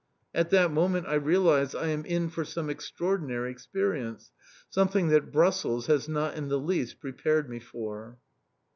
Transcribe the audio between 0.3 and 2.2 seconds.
At that moment I realise I am